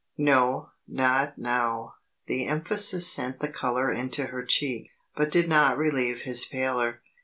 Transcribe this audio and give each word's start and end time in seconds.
"No, 0.17 0.71
not 0.87 1.37
now." 1.37 1.93
The 2.25 2.47
emphasis 2.47 3.05
sent 3.07 3.39
the 3.39 3.47
colour 3.51 3.91
into 3.93 4.25
her 4.25 4.43
cheek 4.43 4.89
but 5.15 5.29
did 5.29 5.47
not 5.47 5.77
relieve 5.77 6.21
his 6.21 6.43
pallor. 6.43 7.03